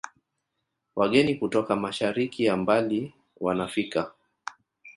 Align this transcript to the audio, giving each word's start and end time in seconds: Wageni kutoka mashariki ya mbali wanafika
Wageni 0.95 1.35
kutoka 1.35 1.75
mashariki 1.75 2.45
ya 2.45 2.57
mbali 2.57 3.13
wanafika 3.39 4.13